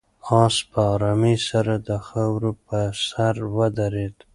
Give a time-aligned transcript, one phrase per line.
[0.43, 4.15] آس په آرامۍ سره د خاورو په سر ودرېد.